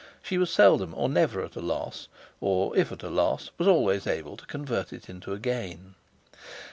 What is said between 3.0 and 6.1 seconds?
a loss, was always able to convert it into a gain.